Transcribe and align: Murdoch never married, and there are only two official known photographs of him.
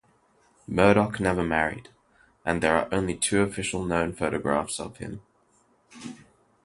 Murdoch 0.67 1.19
never 1.19 1.43
married, 1.43 1.89
and 2.43 2.63
there 2.63 2.75
are 2.75 2.91
only 2.91 3.15
two 3.15 3.41
official 3.43 3.83
known 3.85 4.13
photographs 4.13 4.79
of 4.79 4.97
him. 4.97 5.21